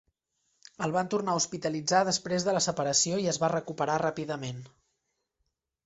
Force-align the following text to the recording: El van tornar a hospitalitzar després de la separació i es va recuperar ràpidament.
El 0.85 0.95
van 0.95 1.11
tornar 1.15 1.35
a 1.35 1.41
hospitalitzar 1.41 2.01
després 2.09 2.47
de 2.49 2.57
la 2.57 2.63
separació 2.69 3.23
i 3.27 3.31
es 3.35 3.43
va 3.45 3.53
recuperar 3.59 4.03
ràpidament. 4.07 4.69